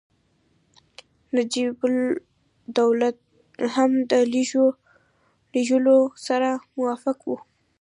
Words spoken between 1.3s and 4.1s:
نجیب الدوله هم